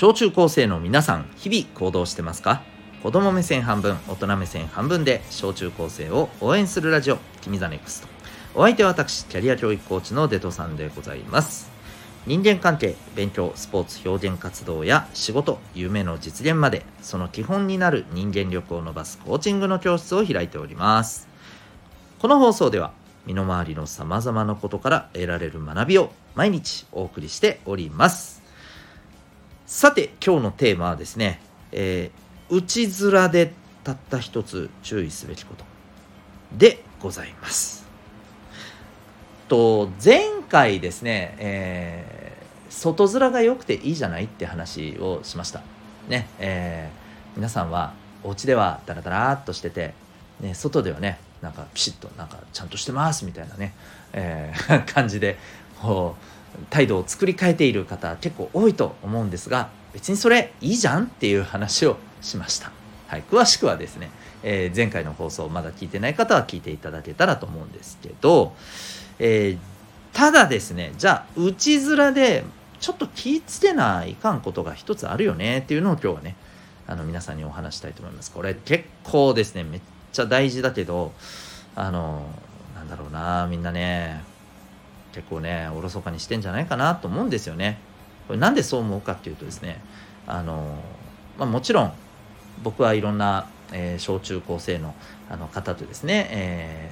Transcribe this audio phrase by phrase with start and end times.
[0.00, 2.62] 小中高生の皆さん日々行動してますか？
[3.02, 8.08] 子供目線半分大人目線半分で小中高生を応援するラジオ「君 the NEXT
[8.54, 11.70] お相手は私キャリア教育コーチのデトさんでございます。
[12.26, 21.28] 人間関係勉強スポーツ表現活動や仕事夢の実現までその基本になる人間力を伸ばすコーチングの教室を開いております。
[22.20, 22.92] この放送では
[23.26, 28.39] 身の回りのさまざまなことから得られる学びを毎日お送りしております。
[29.70, 33.52] さて今日のテーマはですね、えー、内面で
[33.84, 35.64] たった一つ注意すべきこと
[36.58, 37.86] でございます。
[39.46, 45.62] と前回ですね、えー、外面が良くていいじゃないって話をしました。
[46.08, 47.94] ねえー、皆さんは
[48.24, 49.94] お家ではダラダラっとしてて、
[50.40, 53.72] ね、外ではねなんかピシッとなんかちゃんとしてますみたいなね、
[54.14, 55.38] えー、感じで
[55.80, 56.39] こう
[56.70, 62.70] 態度を作り変えている方結構多いと思うんですが別にそれいいじゃんっていう話をしました。
[63.08, 64.10] はい、詳しくはですね、
[64.44, 68.54] えー、前回の放送まだ聞いてない方は聞いていただけたらと思うんですけど、
[69.18, 72.44] えー、ただですねじゃあ内面で
[72.78, 76.36] ちょっと気ぃつけないかんことが一つあるよねっていうのを今日はね
[76.86, 78.30] あの皆さんにお話したいと思います。
[78.30, 79.80] これ結構ですねめっ
[80.12, 81.12] ちゃ大事だけど
[81.74, 82.26] あの
[82.76, 84.22] なんだろうなみんなね
[85.12, 87.78] 結構ねおろそかにしてんじゃないかなと思うんですよね。
[88.26, 89.82] これなんでそう思うかっていうとですね
[90.26, 90.78] あの、
[91.38, 91.92] まあ、もちろん
[92.62, 94.94] 僕はいろんな、えー、小中高生の
[95.28, 96.90] あの方とですね、え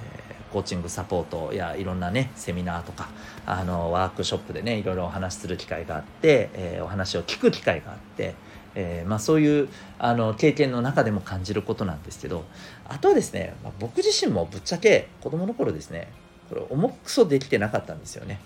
[0.51, 3.09] ー、コーチングサポートやいろんなねセミナーとか
[3.47, 8.35] あのワークショップでねいろいろお話しする機会があって、えー、お話を聞く機会があって
[8.75, 12.45] えー、まあ、そういうあの経験の中でも感じることなんですけど
[12.89, 16.13] あとはですね、まあ、僕自身もぶっちゃけ子供の頃ですね
[16.49, 18.41] これ重くそできてなかったんですよね。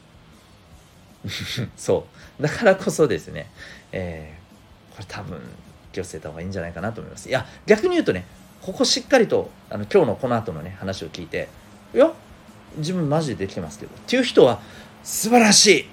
[1.76, 2.06] そ
[2.38, 2.42] う。
[2.42, 3.50] だからこそですね、
[3.92, 5.40] えー、これ多分
[5.92, 7.28] 気をつけた方がいいんじゃないかなと思います。
[7.28, 8.24] いや逆に言うとね
[8.60, 11.48] ここしっかりとあの今日のこの後のね話を聞いて
[11.94, 12.12] いや
[12.76, 14.60] 自分マジでできてますけどっていう人は
[15.04, 15.88] 素晴らしい。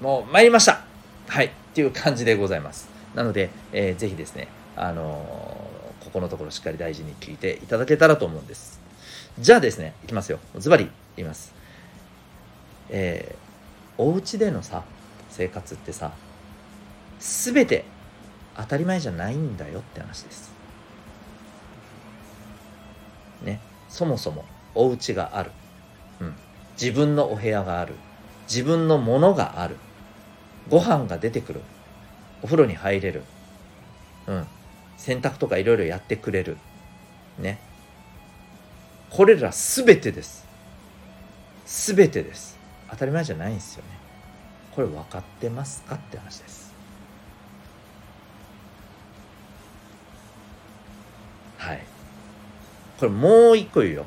[0.00, 0.84] もう参りました。
[1.28, 1.46] はい。
[1.46, 2.88] っていう感じでございます。
[3.14, 8.80] なので、えー、ぜひですね、あのー、ここのところしっかり大事に聞いていただけたらと思うんです。
[9.38, 10.38] じゃあですね、いきますよ。
[10.58, 10.88] ズバリ。
[11.16, 11.54] います。
[12.90, 14.84] えー、お家でのさ、
[15.30, 16.12] 生活ってさ、
[17.18, 17.84] すべて
[18.56, 20.52] 当たり前じゃないんだよって話です。
[23.42, 25.50] ね、そもそもお家がある。
[26.20, 26.34] うん。
[26.80, 27.94] 自分のお部屋がある。
[28.48, 29.76] 自分のものがある。
[30.68, 31.60] ご飯が出てくる。
[32.42, 33.22] お風呂に入れる。
[34.26, 34.46] うん。
[34.96, 36.56] 洗濯とかいろいろやってくれる。
[37.38, 37.58] ね。
[39.10, 40.46] これらすべてです。
[41.64, 42.58] すべてです。
[42.90, 43.88] 当たり前じゃないんですよね。
[44.74, 46.72] これ分かってますかって話です。
[51.58, 51.82] はい。
[52.98, 54.06] これもう一個言うよ。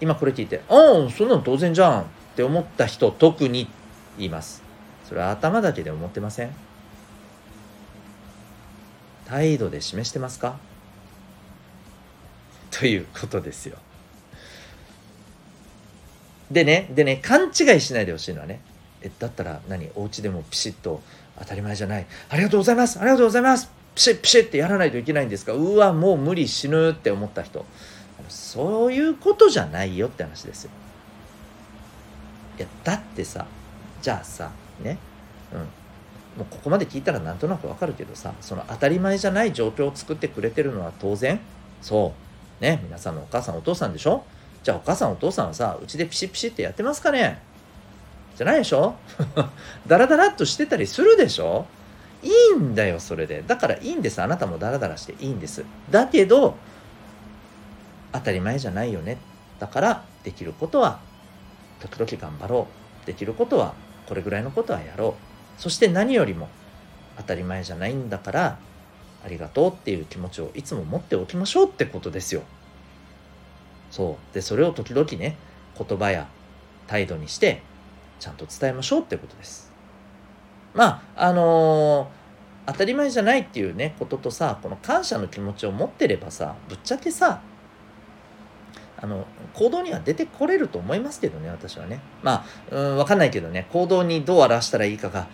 [0.00, 2.04] 今これ聞いて、ああ、そんなの当然じゃんっ
[2.36, 3.68] て思った人特に
[4.18, 4.62] 言います。
[5.04, 6.50] それは頭だけで思ってません
[9.26, 10.58] 態度で示してますか？
[12.70, 13.78] ということですよ。
[16.50, 18.60] でね、でね、勘違いしないでほしいのはね、
[19.02, 21.02] え、だったら何お家でもピシッと
[21.38, 22.06] 当たり前じゃない。
[22.28, 27.64] ありがとうございますありがとうございますピシッピシッってやらないといけないんですかうわ、もう無理死ぬって思った人。
[28.28, 30.70] そういうことじゃないよって話ですよ。
[32.58, 33.46] いや、だってさ、
[34.02, 34.50] じゃあさ、
[34.82, 34.98] ね、
[35.52, 35.66] うん、も
[36.40, 41.40] うここまで聞いたらなんとなくわかるけどさその当たり前じゃない状況を作ってくれてるのは当然
[41.80, 42.12] そ
[42.60, 44.24] うね皆さんのお母さんお父さんでしょ
[44.66, 47.40] じゃあお母さんお父さんはさうちでピシピシってやってますかね？
[48.36, 48.96] じゃないでしょ？
[49.86, 51.66] ダラダラっとしてたりするでしょ？
[52.24, 53.44] いいんだよそれで。
[53.46, 54.20] だからいいんです。
[54.20, 55.64] あなたもダラダラしていいんです。
[55.88, 56.56] だけど
[58.12, 59.18] 当たり前じゃないよね。
[59.60, 60.98] だからできることは
[61.78, 62.66] 時々頑張ろ
[63.04, 63.06] う。
[63.06, 63.72] できることは
[64.08, 65.14] これぐらいのことはやろ
[65.58, 65.62] う。
[65.62, 66.48] そして何よりも
[67.18, 68.58] 当たり前じゃないんだから
[69.24, 72.42] ありがとうっていう気持ちをいつも持っておきましょうってことですよ。
[73.96, 75.38] そうでそれを時々ね
[75.74, 76.28] 言葉や
[76.86, 77.62] 態度にして
[78.20, 79.72] ちゃんと伝えましょうってことです。
[80.74, 87.40] まああのー、当たり前じゃないっていうねこととさこの感謝の気持ちを持ってればさぶっちゃけさ
[88.98, 95.28] あの行動には出てこれると思いますけどね私はねまあうん分かんないけどね行動にどう表したらいいかが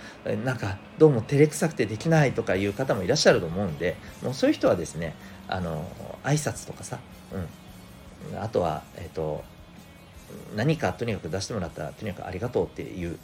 [0.45, 5.17] なんかどうも照れくさくてできないとかいう方もいらっしゃると思うんでもうそういう人はですね
[5.49, 5.85] あの
[6.23, 7.01] 挨拶とかさ、
[7.33, 7.49] うん、
[8.41, 9.45] あとはえっ、と
[10.57, 13.17] 何かとにかく出してもらったらとにかくありがとうっていう、うん、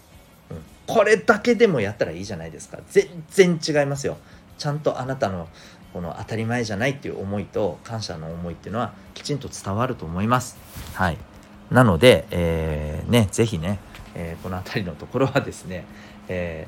[0.87, 4.19] これだけでもやったらいいじゃないですか全然違いますよ
[4.59, 5.49] ちゃんとあなたの
[5.93, 10.59] この当たり前じゃないっていう思いと感謝の思いっていうのはきちんと伝わると思います。
[10.95, 11.19] はい。
[11.71, 13.79] なので、えー、ね、ぜひね、
[14.15, 15.85] えー、この辺りのところはですね、
[16.29, 16.67] え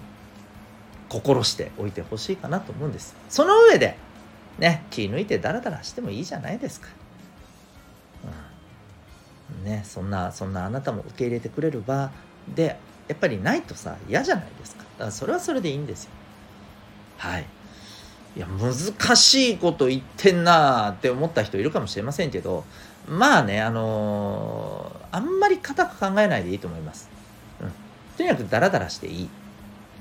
[1.08, 3.14] ー、心しておいてほしいかなと思うんです。
[3.28, 3.96] その上で、
[4.58, 6.88] ね、気抜いてダラダラしてもいいじゃないですか。
[9.64, 12.10] ね、そんな、そんなあなたも受け入れてくれる場
[12.54, 14.82] で、やっぱりないとさ、嫌じゃないですか。
[14.82, 16.10] だからそれはそれでいいんですよ。
[17.18, 17.46] はい。
[18.36, 22.64] いや難しいこと言ってんなって思った人いるかもしれませんけど
[23.08, 27.10] まあねあのー、あんまり固く考えないでいいと思います、
[27.60, 27.72] うん、
[28.16, 29.28] とにかくダラダラしていい、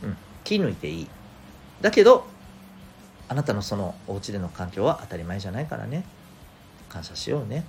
[0.03, 1.07] うん、気抜いていい。
[1.81, 2.27] だけど
[3.29, 6.03] あなたのそのお家での環境は当たり前じゃないからね。
[6.89, 7.63] 感謝しようね。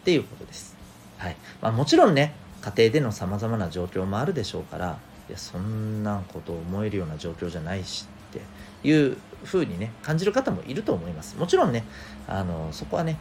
[0.00, 0.76] っていうことです、
[1.22, 1.36] はい。
[1.60, 4.98] まあ、もちろんね家庭でのさまざまな状況もあるでしょうから
[5.28, 8.40] いやそんなことを思えるような状況じゃないしって
[8.88, 11.36] いうふうにね感じる方もいると思います。
[11.36, 11.84] もちろんね
[12.26, 13.18] あのそこはね、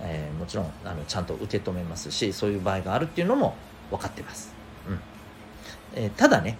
[0.00, 3.54] えー、もちろんあのちゃんと受け止めますしそういう場合があるっていうのも
[3.90, 4.52] 分かってます、
[4.88, 5.00] うん。
[5.94, 6.58] えー、ただね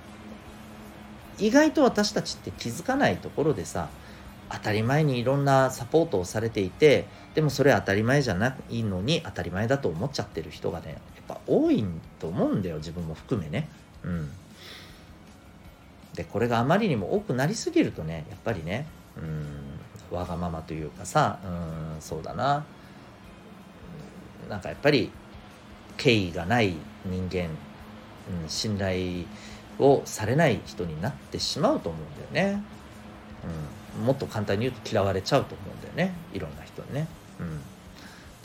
[1.39, 3.89] 意外と私たちって気づかないところでさ
[4.51, 11.85] 当たり前にいろんなサポートをされていてでもそれ当たり前じゃないのに当たり前だと思っちゃってる人がねやっぱ多い
[12.19, 13.69] と思うんだよ自分も含めね。
[14.05, 14.31] うん。
[16.15, 18.87] でこれがあまりにも多くなりすぎるとねやっぱりね
[19.17, 19.21] う
[20.13, 22.65] んわがままというかさうんそうだな。
[24.49, 25.11] なんかやっぱり
[25.97, 26.75] 敬意がない
[27.05, 27.45] 人間、
[28.43, 29.25] うん、信頼
[29.79, 32.63] をされない人になってしまうと思うんだよね、
[33.45, 33.51] うん、
[34.03, 36.15] もっと簡単に言うと嫌われちゃうと思うんだよね。
[36.33, 37.07] いろんな人にね、
[37.41, 37.61] うん、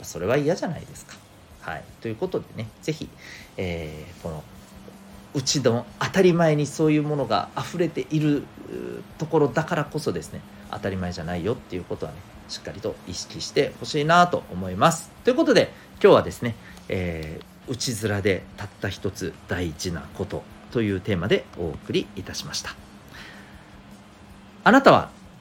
[0.04, 1.16] それは嫌じゃないですか。
[1.62, 1.84] はい。
[2.00, 3.08] ということでね是非、
[3.56, 4.44] えー、この
[5.34, 8.44] うちの当たり前にそういうものが溢れている
[9.18, 12.18] ところだからこそですね当たり前じゃないよっていうことはね
[12.48, 15.10] しっかりと意識してほしいなと思います。
[15.24, 16.56] ということで今日はですね、
[16.88, 20.42] えー、内面でたった一つ大事なこと
[20.72, 22.74] というテーマでお送りいたしました。
[24.64, 25.10] あなたは